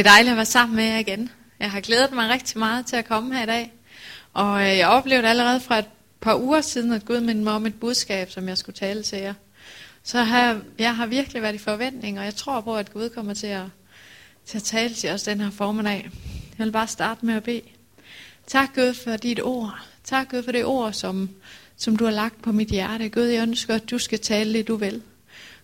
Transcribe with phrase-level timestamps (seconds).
[0.00, 1.30] Det er dejligt at være sammen med jer igen.
[1.58, 3.72] Jeg har glædet mig rigtig meget til at komme her i dag.
[4.32, 5.84] Og øh, jeg oplevede allerede fra et
[6.20, 9.18] par uger siden, at Gud mindede mig om et budskab, som jeg skulle tale til
[9.18, 9.34] jer.
[10.02, 13.34] Så har, jeg har virkelig været i forventning, og jeg tror på, at Gud kommer
[13.34, 13.64] til at,
[14.46, 16.10] til at tale til os den her formiddag.
[16.58, 17.62] Jeg vil bare starte med at bede.
[18.46, 19.78] Tak Gud for dit ord.
[20.04, 21.30] Tak Gud for det ord, som,
[21.76, 23.08] som du har lagt på mit hjerte.
[23.08, 25.02] Gud, jeg ønsker, at du skal tale det, du vil.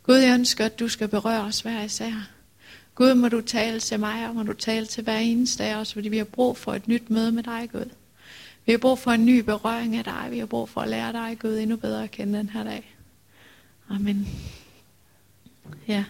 [0.03, 2.36] Gud, jeg ønsker, at du skal berøre os hver især.
[2.97, 5.93] Gud, må du tale til mig, og må du tale til hver eneste af os,
[5.93, 7.91] fordi vi har brug for et nyt møde med dig, Gud.
[8.67, 10.29] Vi har brug for en ny berøring af dig.
[10.31, 12.95] Vi har brug for at lære dig, Gud, endnu bedre at kende den her dag.
[13.91, 14.29] Amen.
[15.89, 16.05] Ja.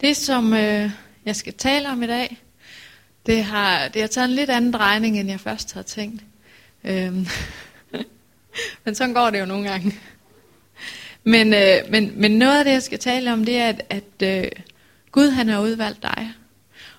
[0.00, 0.90] Det, som øh,
[1.24, 2.42] jeg skal tale om i dag,
[3.26, 6.24] det har, det har taget en lidt anden drejning, end jeg først havde tænkt.
[6.84, 7.26] Øhm.
[8.84, 9.94] men sådan går det jo nogle gange.
[11.24, 14.44] Men, øh, men, men noget af det, jeg skal tale om, det er, at, at
[14.44, 14.50] øh,
[15.14, 16.32] Gud han har udvalgt dig.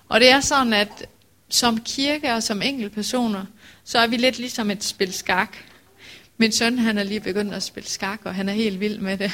[0.08, 1.06] Og det er sådan, at
[1.48, 3.44] som kirke og som enkeltpersoner,
[3.84, 5.56] så er vi lidt ligesom et spil skak.
[6.36, 9.18] Min søn han er lige begyndt at spille skak, og han er helt vild med
[9.18, 9.32] det.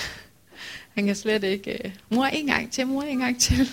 [0.95, 3.69] Han kan slet ikke, øh, mor en gang til, mor en gang til.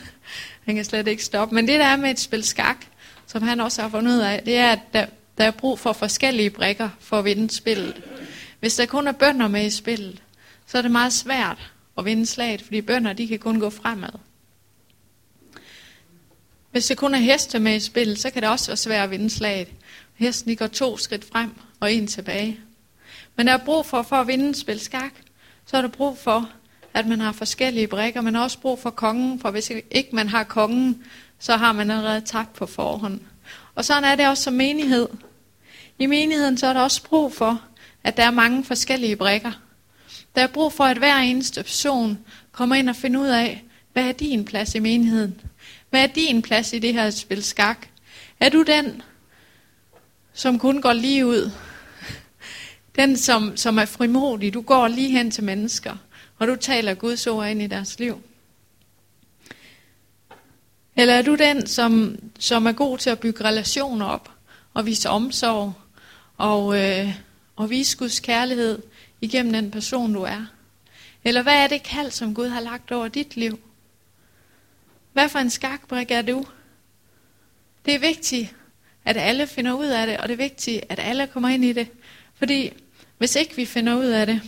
[0.66, 1.56] Han kan slet ikke stoppe.
[1.56, 2.86] Men det der er med et spil skak,
[3.28, 5.06] som han også har fundet ud af, det er, at der,
[5.38, 8.02] der er brug for forskellige brikker for at vinde spillet.
[8.60, 10.22] Hvis der kun er bønder med i spillet,
[10.68, 14.29] så er det meget svært at vinde slaget, fordi bønder de kan kun gå fremad.
[16.72, 19.12] Hvis det kun er heste med i spillet, så kan det også være svært at
[19.12, 19.68] vinde slaget.
[20.16, 22.60] Hesten går to skridt frem og en tilbage.
[23.36, 25.14] Men der er brug for, for at vinde spil skak,
[25.66, 26.50] så er der brug for,
[26.94, 28.22] at man har forskellige brikker.
[28.22, 31.04] men også brug for kongen, for hvis ikke man har kongen,
[31.40, 33.22] så har man allerede tabt på forhånd.
[33.76, 35.08] Og sådan er det også som menighed.
[36.00, 37.62] I menigheden så er der også brug for,
[38.04, 39.52] at der er mange forskellige brikker.
[40.36, 42.20] Der er brug for, at hver eneste person
[42.52, 45.42] kommer ind og finder ud af, hvad er din plads i menigheden?
[45.90, 47.88] Hvad er din plads i det her spil skak?
[48.40, 49.02] Er du den,
[50.34, 51.52] som kun går lige ud?
[52.96, 54.54] Den, som, som er frimodig.
[54.54, 55.96] Du går lige hen til mennesker,
[56.38, 58.22] og du taler Guds ord ind i deres liv.
[60.96, 64.32] Eller er du den, som, som er god til at bygge relationer op,
[64.74, 65.74] og vise omsorg,
[66.38, 67.14] og, øh,
[67.56, 68.82] og vise Guds kærlighed
[69.22, 70.46] igennem den person, du er?
[71.24, 73.60] Eller hvad er det kald, som Gud har lagt over dit liv?
[75.20, 76.46] Hvad for en skakbrik er du?
[77.86, 78.56] Det er vigtigt,
[79.06, 81.74] at alle finder ud af det, og det er vigtigt, at alle kommer ind i
[81.74, 81.88] det.
[82.36, 82.74] Fordi
[83.18, 84.42] hvis ikke vi finder ud af det,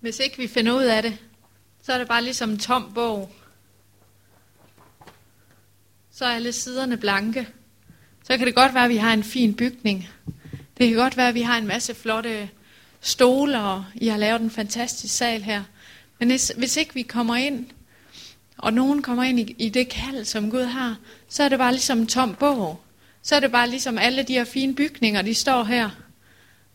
[0.00, 1.18] hvis ikke vi finder ud af det,
[1.82, 3.32] så er det bare ligesom en tom bog.
[6.10, 7.48] Så er alle siderne blanke.
[8.24, 10.08] Så kan det godt være, at vi har en fin bygning,
[10.78, 12.48] det kan godt være, at vi har en masse flotte
[13.00, 15.62] stole, og I har lavet en fantastisk sal her.
[16.18, 17.66] Men hvis, hvis ikke vi kommer ind,
[18.58, 20.96] og nogen kommer ind i, i det kald, som Gud har,
[21.28, 22.80] så er det bare ligesom en tom bog.
[23.22, 25.90] Så er det bare ligesom alle de her fine bygninger, de står her.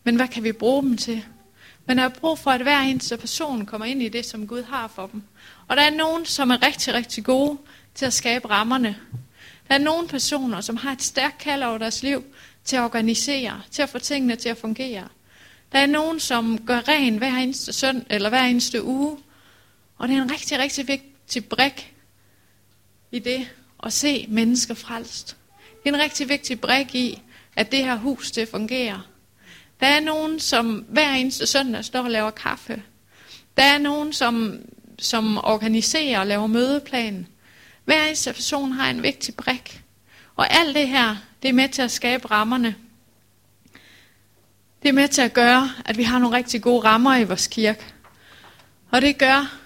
[0.04, 1.24] Men hvad kan vi bruge dem til?
[1.86, 4.62] Men der er brug for, at hver eneste person kommer ind i det, som Gud
[4.62, 5.22] har for dem.
[5.68, 7.58] Og der er nogen, som er rigtig, rigtig gode
[7.94, 8.96] til at skabe rammerne.
[9.68, 12.24] Der er nogle personer, som har et stærkt kald over deres liv,
[12.64, 15.08] til at organisere, til at få tingene til at fungere.
[15.72, 19.18] Der er nogen, som gør ren hver eneste søn eller hver eneste uge.
[19.98, 21.94] Og det er en rigtig, rigtig vigtig brik
[23.12, 23.48] i det
[23.82, 25.36] at se mennesker frelst.
[25.84, 27.22] Det er en rigtig vigtig brik i,
[27.56, 29.08] at det her hus det fungerer.
[29.80, 32.82] Der er nogen, som hver eneste søndag står og laver kaffe.
[33.56, 34.58] Der er nogen, som,
[34.98, 37.26] som organiserer og laver mødeplan.
[37.84, 39.83] Hver eneste person har en vigtig brik.
[40.36, 42.74] Og alt det her, det er med til at skabe rammerne.
[44.82, 47.46] Det er med til at gøre, at vi har nogle rigtig gode rammer i vores
[47.46, 47.84] kirke.
[48.90, 49.58] Og det gør,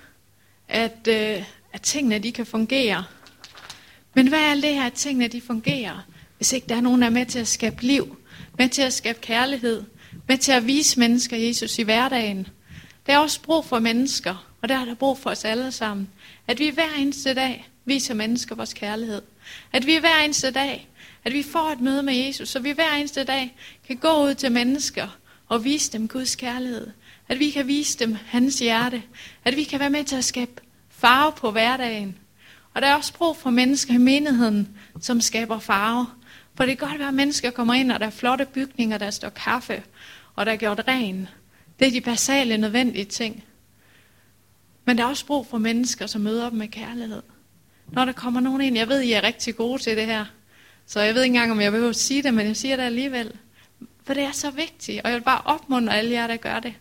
[0.68, 3.04] at, øh, at tingene de kan fungere.
[4.14, 7.00] Men hvad er alt det her, at tingene de fungerer, hvis ikke der er nogen,
[7.00, 8.16] der er med til at skabe liv,
[8.58, 9.82] med til at skabe kærlighed,
[10.28, 12.46] med til at vise mennesker Jesus i hverdagen.
[13.06, 16.08] Der er også brug for mennesker, og der er der brug for os alle sammen.
[16.46, 19.22] At vi hver eneste dag viser mennesker vores kærlighed.
[19.72, 20.88] At vi hver eneste dag,
[21.24, 23.56] at vi får et møde med Jesus, så vi hver eneste dag
[23.86, 25.18] kan gå ud til mennesker
[25.48, 26.86] og vise dem Guds kærlighed.
[27.28, 29.02] At vi kan vise dem hans hjerte.
[29.44, 32.18] At vi kan være med til at skabe farve på hverdagen.
[32.74, 34.68] Og der er også brug for mennesker i menigheden,
[35.00, 36.06] som skaber farve.
[36.54, 39.10] For det kan godt være, at mennesker kommer ind, og der er flotte bygninger, der
[39.10, 39.82] står kaffe,
[40.34, 41.28] og der er gjort ren.
[41.78, 43.44] Det er de basale, nødvendige ting.
[44.84, 47.22] Men der er også brug for mennesker, som møder dem med kærlighed.
[47.92, 50.24] Når der kommer nogen ind, jeg ved, I er rigtig gode til det her,
[50.86, 52.82] så jeg ved ikke engang, om jeg behøver at sige det, men jeg siger det
[52.82, 53.32] alligevel.
[54.04, 56.74] For det er så vigtigt, og jeg vil bare opmuntre alle jer, der gør det.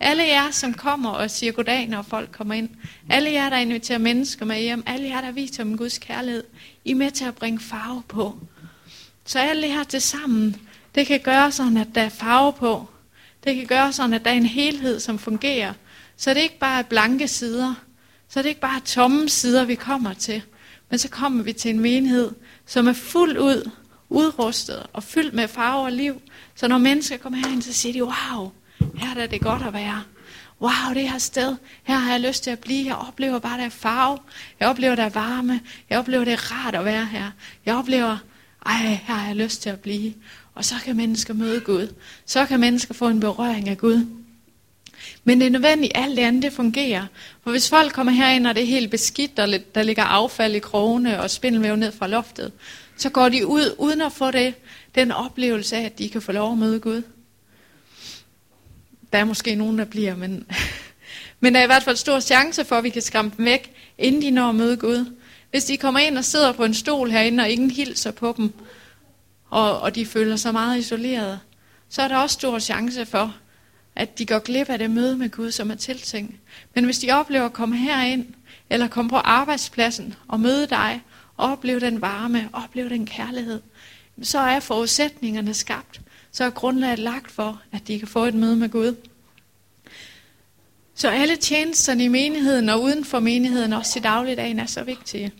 [0.00, 2.68] Alle jer, som kommer og siger goddag, når folk kommer ind.
[3.10, 4.82] Alle jer, der inviterer mennesker med hjem.
[4.86, 6.44] Alle jer, der viser dem Guds kærlighed.
[6.84, 8.38] I er med til at bringe farve på.
[9.24, 10.56] Så alle her til sammen,
[10.94, 12.86] det kan gøre sådan, at der er farve på.
[13.44, 15.72] Det kan gøre sådan, at der er en helhed, som fungerer.
[16.16, 17.74] Så det ikke bare er blanke sider.
[18.28, 20.42] Så det ikke bare er tomme sider, vi kommer til.
[20.90, 22.30] Men så kommer vi til en menighed,
[22.66, 23.70] som er fuldt ud
[24.08, 26.22] udrustet og fyldt med farver og liv.
[26.54, 28.52] Så når mennesker kommer herind, så siger de, wow,
[28.94, 30.02] her er det godt at være.
[30.60, 32.86] Wow, det her sted, her har jeg lyst til at blive.
[32.86, 34.18] Jeg oplever bare, der er farve.
[34.60, 35.60] Jeg oplever, der er varme.
[35.90, 37.30] Jeg oplever, det er rart at være her.
[37.66, 38.18] Jeg oplever,
[38.66, 40.14] ej, her har jeg lyst til at blive.
[40.54, 41.94] Og så kan mennesker møde Gud.
[42.26, 44.06] Så kan mennesker få en berøring af Gud.
[45.24, 47.06] Men det er nødvendigt, at alt det andet det fungerer.
[47.42, 50.58] For hvis folk kommer herind, og det er helt beskidt, og der ligger affald i
[50.58, 52.52] krogene og spindelvæv ned fra loftet,
[52.96, 54.54] så går de ud uden at få det,
[54.94, 57.02] den oplevelse af, at de kan få lov at møde Gud.
[59.12, 60.46] Der er måske nogen, der bliver, men,
[61.40, 63.72] men der er i hvert fald stor chance for, at vi kan skræmme dem væk,
[63.98, 65.14] inden de når at møde Gud.
[65.50, 68.52] Hvis de kommer ind og sidder på en stol herinde, og ingen hilser på dem,
[69.50, 71.40] og, og de føler sig meget isoleret,
[71.88, 73.34] så er der også stor chance for,
[73.96, 76.34] at de går glip af det møde med Gud, som er tiltænkt.
[76.74, 78.26] Men hvis de oplever at komme herind,
[78.70, 81.02] eller komme på arbejdspladsen og møde dig,
[81.36, 83.60] og opleve den varme, opleve den kærlighed,
[84.22, 86.00] så er forudsætningerne skabt.
[86.32, 88.94] Så er grundlaget lagt for, at de kan få et møde med Gud.
[90.94, 95.32] Så alle tjenesterne i menigheden og uden for menigheden, også i dagligdagen, er så vigtige.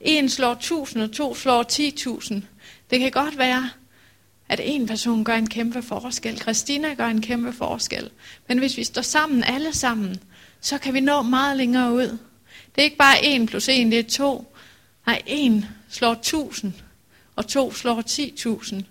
[0.00, 2.42] En slår tusind, og to slår ti tusind.
[2.90, 3.70] Det kan godt være,
[4.48, 6.38] at en person gør en kæmpe forskel.
[6.38, 8.10] Christina gør en kæmpe forskel.
[8.48, 10.20] Men hvis vi står sammen, alle sammen,
[10.60, 12.18] så kan vi nå meget længere ud.
[12.74, 14.54] Det er ikke bare en plus en, det er to.
[15.06, 16.72] Nej, en slår tusind,
[17.36, 18.84] og to slår ti tusind.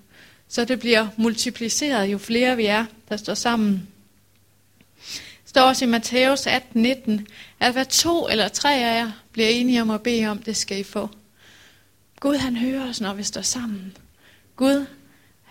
[0.48, 3.88] Så det bliver multipliceret, jo flere vi er, der står sammen.
[5.42, 7.12] Det står også i Matthæus 18:19,
[7.60, 10.80] at hver to eller tre af jer bliver enige om at bede om, det skal
[10.80, 11.10] I få.
[12.20, 13.98] Gud han hører os, når vi står sammen.
[14.56, 14.86] Gud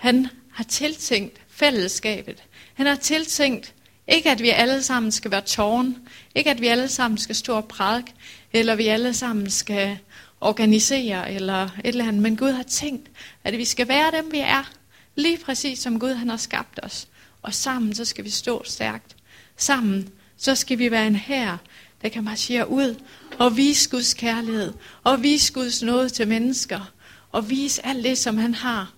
[0.05, 2.43] han har tiltænkt fællesskabet.
[2.75, 3.75] Han har tiltænkt
[4.09, 5.97] ikke at vi alle sammen skal være tårn,
[6.35, 8.13] ikke at vi alle sammen skal stå og prædike,
[8.53, 9.99] eller vi alle sammen skal
[10.41, 13.11] organisere eller et eller andet, men Gud har tænkt,
[13.45, 14.73] at vi skal være dem, vi er,
[15.17, 17.09] lige præcis som Gud han har skabt os.
[17.43, 19.17] Og sammen så skal vi stå stærkt.
[19.57, 21.57] Sammen så skal vi være en her,
[22.03, 22.95] der kan marchere ud
[23.39, 24.73] og vise Guds kærlighed,
[25.05, 26.93] og vise Guds nåde til mennesker,
[27.33, 28.94] og vise alt det, som han har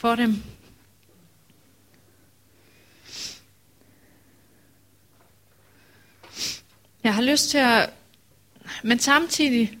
[0.00, 0.42] for dem.
[7.04, 7.90] Jeg har lyst til at,
[8.82, 9.78] men samtidig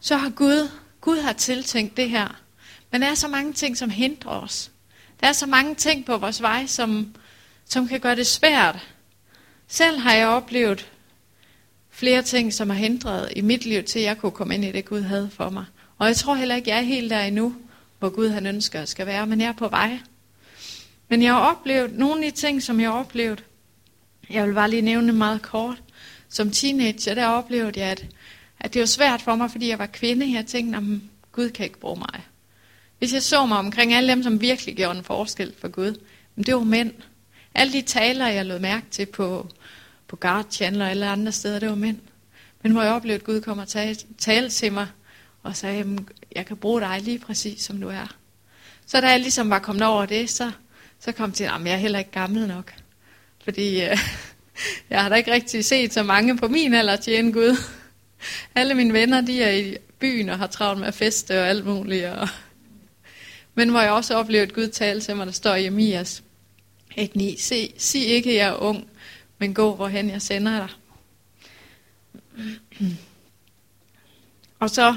[0.00, 0.70] så har Gud,
[1.00, 2.40] Gud har tiltænkt det her.
[2.92, 4.70] Men der er så mange ting, som hindrer os.
[5.20, 7.14] Der er så mange ting på vores vej, som,
[7.64, 8.88] som kan gøre det svært.
[9.68, 10.90] Selv har jeg oplevet
[11.90, 14.84] flere ting, som har hindret i mit liv til, jeg kunne komme ind i det,
[14.84, 15.64] Gud havde for mig.
[15.98, 17.54] Og jeg tror heller ikke, jeg er helt der endnu,
[17.98, 19.98] hvor Gud han ønsker, at skal være, men jeg er på vej.
[21.08, 23.44] Men jeg har oplevet nogle af de ting, som jeg har oplevet.
[24.30, 25.82] Jeg vil bare lige nævne meget kort.
[26.28, 28.06] Som teenager, der oplevede jeg, at
[28.60, 30.34] at det var svært for mig, fordi jeg var kvinde.
[30.34, 30.84] Jeg tænkte, at
[31.32, 32.26] Gud kan ikke bruge mig.
[32.98, 36.00] Hvis jeg så mig omkring alle dem, som virkelig gjorde en forskel for Gud,
[36.34, 36.92] men det var mænd.
[37.54, 39.48] Alle de taler, jeg lod mærke til på,
[40.08, 41.98] på Guard Channel og alle andre steder, det var mænd.
[42.62, 44.86] Men hvor jeg oplevede, at Gud kom og tale, tale til mig
[45.46, 45.86] og sagde, at
[46.36, 48.16] jeg kan bruge dig lige præcis, som du er.
[48.86, 50.50] Så da jeg ligesom var kommet over det, så,
[51.00, 52.74] så kom jeg til, at jeg er heller ikke gammel nok.
[53.44, 53.98] Fordi øh,
[54.90, 57.56] jeg har da ikke rigtig set så mange på min alder tjene Gud.
[58.54, 61.66] Alle mine venner, de er i byen og har travlt med at feste og alt
[61.66, 62.06] muligt.
[62.06, 62.28] Og...
[63.54, 66.22] Men hvor jeg også oplevede, Gud tale til mig, der står i Emias
[66.98, 67.40] 1.9.
[67.40, 68.88] Se, sig ikke, jeg er ung,
[69.38, 70.68] men gå, hvorhen jeg sender dig.
[74.60, 74.96] Og så,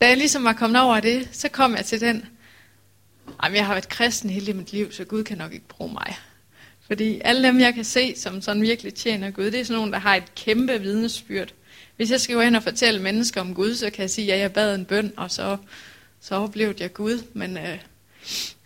[0.00, 2.24] da jeg ligesom var kommet over det, så kom jeg til den,
[3.42, 6.16] jamen jeg har været kristen hele mit liv, så Gud kan nok ikke bruge mig.
[6.86, 9.92] Fordi alle dem, jeg kan se, som sådan virkelig tjener Gud, det er sådan nogen,
[9.92, 11.52] der har et kæmpe vidnesbyrd.
[11.96, 14.40] Hvis jeg skal gå hen og fortælle mennesker om Gud, så kan jeg sige, at
[14.40, 15.56] jeg bad en bøn, og så,
[16.20, 17.22] så oplevede jeg Gud.
[17.32, 17.78] Men øh,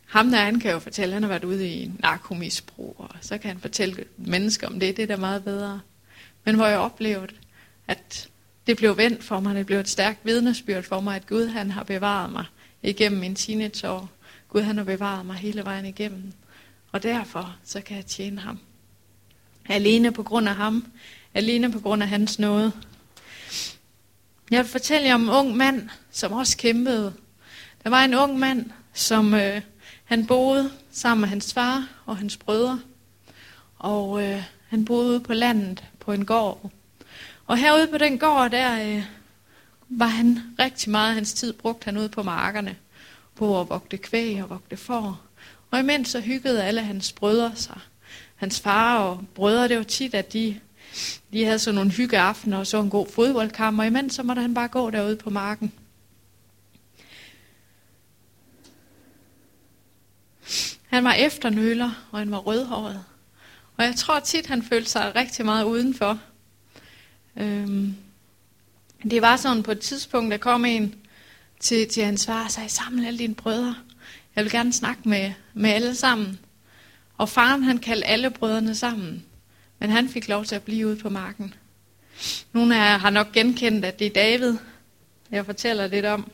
[0.07, 3.49] ham der, han kan jo fortælle, han har været ude i narkomisbrug, og så kan
[3.49, 4.97] han fortælle mennesker om det.
[4.97, 5.81] Det er da meget bedre.
[6.45, 7.33] Men hvor jeg oplevede,
[7.89, 8.29] at
[8.67, 11.71] det blev vendt for mig, det blev et stærkt vidnesbyrd for mig, at Gud han
[11.71, 12.45] har bevaret mig
[12.83, 14.11] igennem min teenageår.
[14.49, 16.33] Gud han har bevaret mig hele vejen igennem.
[16.93, 18.59] Og derfor så kan jeg tjene ham.
[19.69, 20.87] Alene på grund af ham.
[21.35, 22.73] Alene på grund af hans nåde.
[24.51, 27.13] Jeg vil fortælle jer om en ung mand, som også kæmpede.
[27.85, 29.63] Der var en ung mand, som øh,
[30.05, 32.81] Han boede sammen med hans far og hans brødre,
[33.79, 36.71] og øh, han boede ude på landet på en gård.
[37.47, 39.05] Og herude på den gård, der øh,
[39.89, 42.77] var han rigtig meget af hans tid brugt han ude på markerne,
[43.35, 45.21] på at vogte kvæg og vogte får.
[45.71, 47.81] Og imens så hyggede alle hans brødre sig.
[48.37, 50.61] Hans far og brødre, det var tit, at de,
[51.33, 54.55] de havde sådan nogle hyggeaftener og så en god fodboldkamp, og imens så måtte han
[54.55, 55.73] bare gå derude på marken.
[60.87, 63.05] Han var efternøler, og han var rødhåret.
[63.77, 66.19] Og jeg tror tit, han følte sig rigtig meget udenfor.
[67.37, 67.95] Øhm,
[69.11, 70.95] det var sådan på et tidspunkt, der kom en
[71.61, 73.77] til, til hans far og sagde, samle alle dine brødre.
[74.37, 76.41] Jeg vil gerne snakke med, med alle sammen.
[77.19, 79.25] Og faren han kaldte alle brødrene sammen.
[79.79, 81.55] Men han fik lov til at blive ude på marken.
[82.53, 84.57] Nogle af jer har nok genkendt, at det er David,
[85.31, 86.31] jeg fortæller lidt om.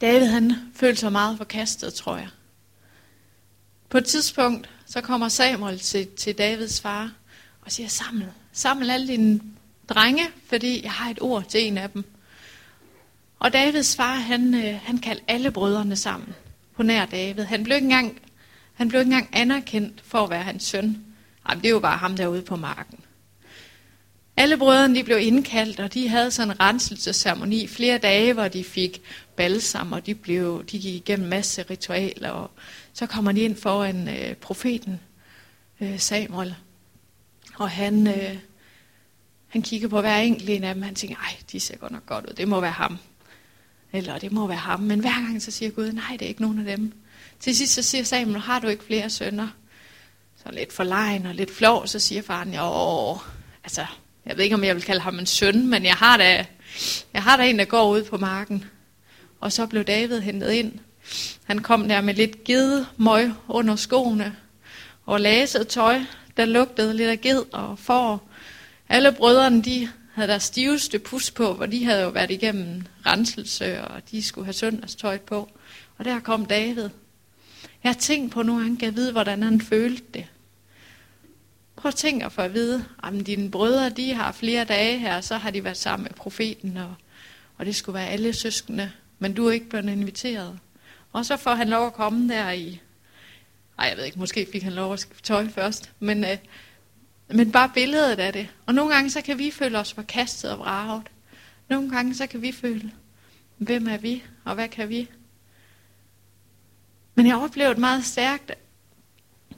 [0.00, 2.28] David han følte sig meget forkastet, tror jeg.
[3.88, 7.12] På et tidspunkt, så kommer Samuel til, til Davids far
[7.68, 9.40] og siger, samle, samle alle dine
[9.88, 12.04] drenge, fordi jeg har et ord til en af dem.
[13.38, 16.34] Og Davids far, han, øh, han kaldte alle brødrene sammen
[16.76, 17.44] på nær David.
[17.44, 18.20] Han blev ikke engang,
[18.74, 21.04] han blev ikke engang anerkendt for at være hans søn.
[21.48, 22.98] Jamen, det er jo bare ham derude på marken.
[24.36, 28.64] Alle brødrene de blev indkaldt, og de havde sådan en renselsesceremoni flere dage, hvor de
[28.64, 29.02] fik
[29.36, 32.30] balsam, og de, blev, de gik igennem masse ritualer.
[32.30, 32.50] Og
[32.92, 35.00] så kommer de ind foran øh, profeten
[35.80, 36.54] øh, Samuel,
[37.58, 38.38] og han, øh,
[39.48, 41.92] han kigger på hver enkelt en af dem, og han tænker, ej, de ser godt
[41.92, 42.98] nok godt ud, det må være ham.
[43.92, 44.80] Eller det må være ham.
[44.80, 46.92] Men hver gang så siger Gud, nej, det er ikke nogen af dem.
[47.40, 49.48] Til sidst så siger Samuel, har du ikke flere sønner?
[50.42, 53.18] Så lidt forlegen og lidt flov, så siger faren, jo,
[53.64, 53.86] altså,
[54.26, 56.46] jeg ved ikke, om jeg vil kalde ham en søn, men jeg har da,
[57.14, 58.64] jeg har da en, der går ud på marken.
[59.40, 60.72] Og så blev David hentet ind.
[61.44, 64.36] Han kom der med lidt gedemøg under skoene,
[65.06, 66.00] og laset tøj,
[66.38, 68.28] der lugtede lidt af ged og får.
[68.88, 73.84] Alle brødrene, de havde deres stiveste pus på, hvor de havde jo været igennem renselse,
[73.84, 75.48] og de skulle have søndagstøj på.
[75.98, 76.88] Og der kom David.
[77.82, 80.26] Jeg har tænkt på nu, han kan vide, hvordan han følte det.
[81.76, 85.36] Prøv at tænke for at vide, om dine brødre, de har flere dage her, så
[85.36, 86.94] har de været sammen med profeten, og,
[87.56, 90.58] og det skulle være alle søskende, men du er ikke blevet inviteret.
[91.12, 92.80] Og så får han lov at komme der i,
[93.78, 96.36] ej jeg ved ikke, måske fik han lov at skifte tøj først, men øh,
[97.28, 98.48] men bare billedet af det.
[98.66, 101.02] Og nogle gange så kan vi føle os forkastet og vraget.
[101.68, 102.92] Nogle gange så kan vi føle,
[103.58, 105.08] hvem er vi, og hvad kan vi?
[107.14, 108.52] Men jeg oplevede meget stærkt,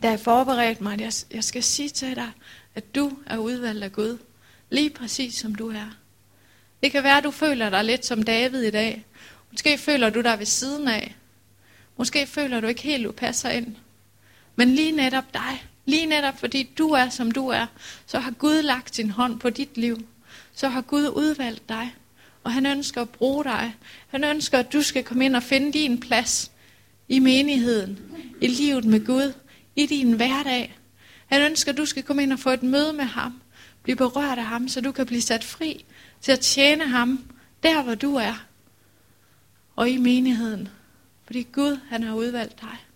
[0.03, 2.31] da jeg forberedte mig, at jeg, jeg skal sige til dig,
[2.75, 4.19] at du er udvalgt af Gud.
[4.71, 5.97] Lige præcis som du er.
[6.83, 9.07] Det kan være, at du føler dig lidt som David i dag.
[9.51, 11.17] Måske føler du dig ved siden af.
[11.97, 13.77] Måske føler du ikke helt, du passer ind.
[14.57, 17.67] Men lige netop dig, Lige netop fordi du er, som du er,
[18.07, 20.07] så har Gud lagt sin hånd på dit liv.
[20.53, 21.95] Så har Gud udvalgt dig.
[22.45, 23.75] Og han ønsker at bruge dig.
[24.09, 26.51] Han ønsker, at du skal komme ind og finde din plads
[27.09, 27.99] i menigheden,
[28.41, 29.33] i livet med Gud,
[29.77, 30.79] i din hverdag.
[31.27, 33.41] Han ønsker, at du skal komme ind og få et møde med ham,
[33.83, 35.85] blive berørt af ham, så du kan blive sat fri
[36.21, 37.25] til at tjene ham
[37.63, 38.45] der, hvor du er,
[39.77, 40.69] og i menigheden.
[41.27, 42.90] Fordi Gud, han har udvalgt dig.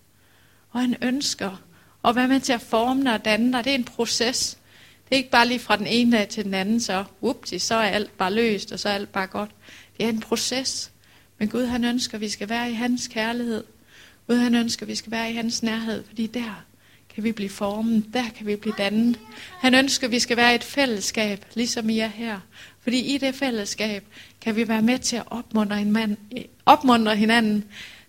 [0.75, 1.61] Og han ønsker
[2.03, 3.63] og være med til at forme dig og danne dig.
[3.63, 4.57] Det er en proces.
[5.05, 7.75] Det er ikke bare lige fra den ene dag til den anden, så upti, så
[7.75, 9.51] er alt bare løst, og så er alt bare godt.
[9.97, 10.91] Det er en proces.
[11.37, 13.63] Men Gud han ønsker, at vi skal være i hans kærlighed.
[14.27, 16.65] Gud han ønsker, at vi skal være i hans nærhed, fordi der
[17.15, 19.19] kan vi blive formet, der kan vi blive dannet.
[19.59, 22.39] Han ønsker, at vi skal være i et fællesskab, ligesom I er her.
[22.81, 24.03] Fordi i det fællesskab
[24.41, 26.17] kan vi være med til at opmuntre, en mand,
[26.65, 27.65] opmuntre hinanden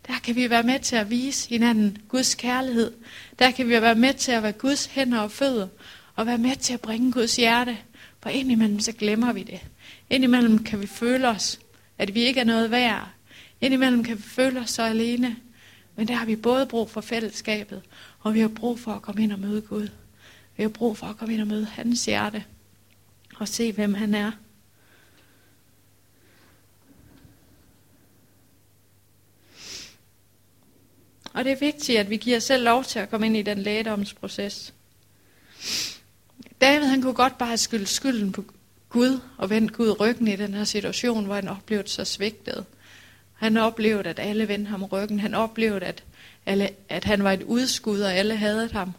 [0.06, 2.92] der kan vi være med til at vise hinanden Guds kærlighed.
[3.38, 5.68] Der kan vi være med til at være Guds hænder og fødder.
[6.14, 7.78] Og være med til at bringe Guds hjerte.
[8.22, 9.60] For indimellem så glemmer vi det.
[10.10, 11.60] Indimellem kan vi føle os,
[11.98, 13.08] at vi ikke er noget værd.
[13.60, 15.36] Indimellem kan vi føle os så alene.
[15.96, 17.82] Men der har vi både brug for fællesskabet,
[18.20, 19.88] og vi har brug for at komme ind og møde Gud.
[20.56, 22.44] Vi har brug for at komme ind og møde hans hjerte.
[23.36, 24.32] Og se, hvem han er.
[31.36, 33.42] Og det er vigtigt, at vi giver os selv lov til at komme ind i
[33.42, 34.74] den lægedomsproces.
[36.60, 38.44] David han kunne godt bare have skyldt skylden på
[38.88, 42.64] Gud og vendt Gud ryggen i den her situation, hvor han oplevede sig svigtet.
[43.34, 45.20] Han oplevede, at alle vendte ham ryggen.
[45.20, 46.04] Han oplevede, at,
[46.46, 48.92] alle, at han var et udskud, og alle havde ham.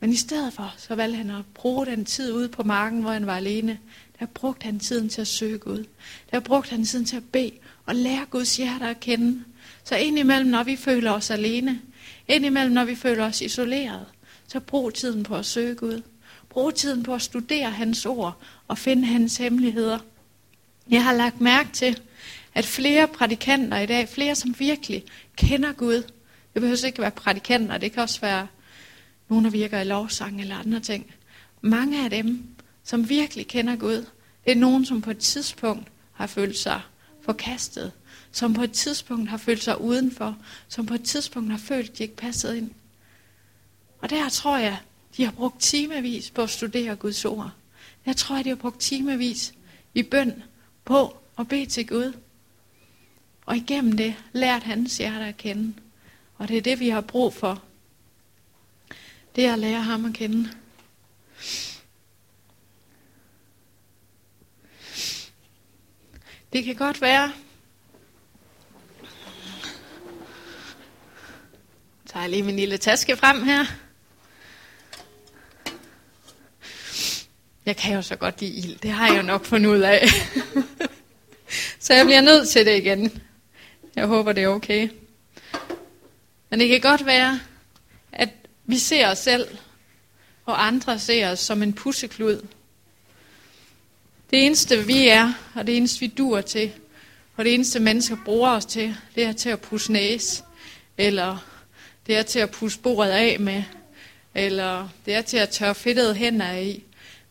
[0.00, 3.10] Men i stedet for, så valgte han at bruge den tid ude på marken, hvor
[3.10, 3.78] han var alene.
[4.20, 5.84] Der brugte han tiden til at søge Gud.
[6.30, 7.52] Der brugte han tiden til at bede
[7.86, 9.44] og lære Guds hjerte at kende
[9.88, 11.80] så indimellem, når vi føler os alene,
[12.28, 14.06] indimellem, når vi føler os isoleret,
[14.48, 16.02] så brug tiden på at søge Gud.
[16.48, 19.98] Brug tiden på at studere hans ord og finde hans hemmeligheder.
[20.90, 22.00] Jeg har lagt mærke til,
[22.54, 25.04] at flere prædikanter i dag, flere som virkelig
[25.36, 26.02] kender Gud,
[26.54, 28.46] det behøver ikke være prædikanter, det kan også være
[29.28, 31.14] nogen, der virker i lovsang eller andre ting.
[31.60, 32.44] Mange af dem,
[32.84, 34.06] som virkelig kender Gud,
[34.44, 36.80] det er nogen, som på et tidspunkt har følt sig
[37.22, 37.92] forkastet,
[38.38, 40.36] som på et tidspunkt har følt sig udenfor,
[40.68, 42.70] som på et tidspunkt har følt, at de ikke passede ind.
[43.98, 44.78] Og der tror jeg,
[45.16, 47.50] de har brugt timevis på at studere Guds ord.
[48.06, 49.54] Jeg tror, de har brugt timevis
[49.94, 50.42] i bøn
[50.84, 52.12] på at bede til Gud.
[53.46, 55.74] Og igennem det lært hans hjerte at kende.
[56.36, 57.62] Og det er det, vi har brug for.
[59.36, 60.50] Det er at lære ham at kende.
[66.52, 67.32] Det kan godt være,
[72.14, 73.64] jeg lige min lille taske frem her.
[77.66, 78.78] Jeg kan jo så godt lide ild.
[78.78, 80.08] Det har jeg jo nok fundet ud af.
[81.80, 83.22] så jeg bliver nødt til det igen.
[83.96, 84.88] Jeg håber, det er okay.
[86.50, 87.40] Men det kan godt være,
[88.12, 88.28] at
[88.64, 89.48] vi ser os selv,
[90.46, 92.46] og andre ser os som en pusseklud.
[94.30, 96.72] Det eneste vi er, og det eneste vi dur til,
[97.36, 100.42] og det eneste mennesker bruger os til, det er til at pusse næse,
[100.98, 101.47] eller
[102.08, 103.62] det er til at pusse bordet af med,
[104.34, 106.72] eller det er til at tørre fedtede hænder i.
[106.72, 106.82] Det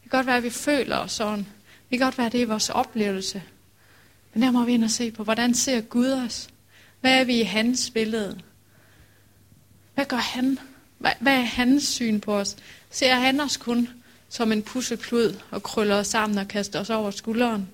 [0.01, 1.47] kan godt være, at vi føler os sådan.
[1.89, 3.43] Det kan godt være, at det er vores oplevelse.
[4.33, 6.49] Men der må vi ind og se på, hvordan ser Gud os?
[7.01, 8.39] Hvad er vi i hans billede?
[9.95, 10.59] Hvad gør han?
[10.97, 12.55] Hvad, hvad er hans syn på os?
[12.89, 13.89] Ser han os kun
[14.29, 17.69] som en pusseklud og krøller os sammen og kaster os over skulderen?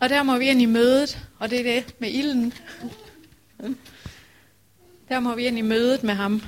[0.00, 2.52] Og der må vi ind i mødet, og det er det med ilden.
[5.08, 6.42] Der må vi ind i mødet med ham.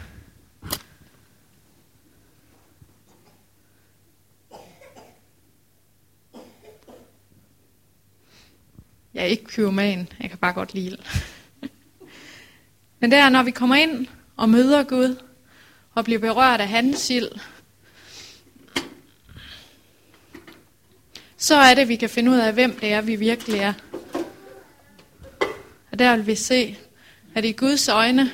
[9.15, 11.01] Jeg er ikke pyroman, jeg kan bare godt lide det.
[13.01, 14.07] Men det er, når vi kommer ind
[14.37, 15.17] og møder Gud,
[15.95, 17.29] og bliver berørt af hans ild,
[21.37, 23.73] så er det, at vi kan finde ud af, hvem det er, vi virkelig er.
[25.93, 26.79] Og der vil vi se,
[27.39, 28.31] at i Guds øjne,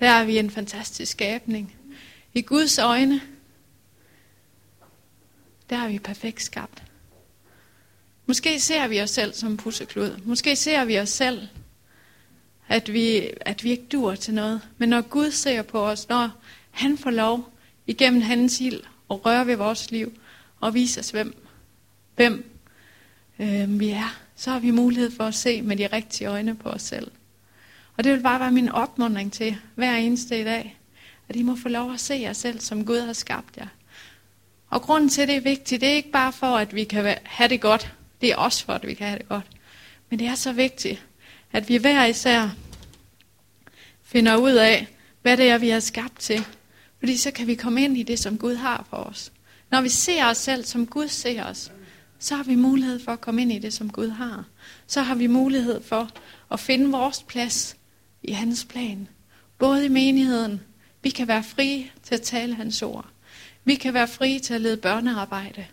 [0.00, 1.76] der er vi en fantastisk skabning.
[2.34, 3.20] I Guds øjne,
[5.70, 6.82] der er vi perfekt skabt.
[8.26, 10.16] Måske ser vi os selv som pusseklud.
[10.24, 11.42] Måske ser vi os selv,
[12.68, 14.60] at vi, at vi ikke dur til noget.
[14.78, 16.30] Men når Gud ser på os, når
[16.70, 17.52] han får lov
[17.86, 20.18] igennem hans ild og røre ved vores liv
[20.60, 21.36] og vise os, hvem,
[22.16, 22.50] hvem
[23.38, 26.68] øh, vi er, så har vi mulighed for at se med de rigtige øjne på
[26.68, 27.10] os selv.
[27.96, 30.78] Og det vil bare være min opmundring til hver eneste i dag,
[31.28, 33.66] at I må få lov at se jer selv, som Gud har skabt jer.
[34.70, 37.16] Og grunden til, at det er vigtigt, det er ikke bare for, at vi kan
[37.24, 39.46] have det godt, det er også for, at vi kan have det godt.
[40.10, 41.06] Men det er så vigtigt,
[41.52, 42.50] at vi hver især
[44.02, 44.88] finder ud af,
[45.22, 46.46] hvad det er, vi er skabt til.
[46.98, 49.32] Fordi så kan vi komme ind i det, som Gud har for os.
[49.70, 51.72] Når vi ser os selv, som Gud ser os,
[52.18, 54.44] så har vi mulighed for at komme ind i det, som Gud har.
[54.86, 56.10] Så har vi mulighed for
[56.52, 57.76] at finde vores plads
[58.24, 59.08] i hans plan.
[59.58, 60.60] Både i menigheden.
[61.02, 63.06] Vi kan være frie til at tale hans ord.
[63.64, 65.66] Vi kan være frie til at lede børnearbejde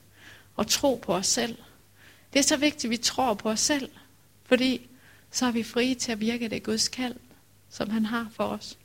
[0.55, 1.57] og tro på os selv.
[2.33, 3.89] Det er så vigtigt, at vi tror på os selv,
[4.45, 4.89] fordi
[5.31, 7.15] så er vi frie til at virke det Guds kald,
[7.69, 8.77] som han har for os.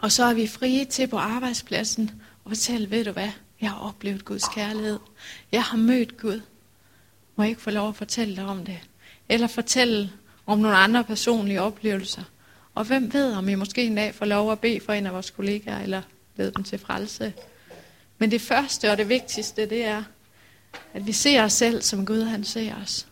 [0.00, 2.10] Og så er vi frie til på arbejdspladsen
[2.44, 4.98] at fortælle, ved du hvad, jeg har oplevet Guds kærlighed.
[5.52, 6.40] Jeg har mødt Gud.
[7.36, 8.80] Må jeg ikke få lov at fortælle dig om det?
[9.28, 10.12] Eller fortælle
[10.46, 12.22] om nogle andre personlige oplevelser.
[12.74, 15.12] Og hvem ved, om I måske en dag får lov at bede for en af
[15.12, 16.02] vores kollegaer, eller
[16.36, 17.32] lede dem til frelse.
[18.18, 20.02] Men det første og det vigtigste, det er,
[20.94, 23.06] at vi ser os selv, som Gud han ser os.